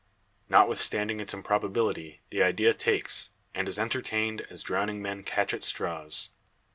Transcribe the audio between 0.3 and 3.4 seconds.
Notwithstanding its improbability, the idea takes,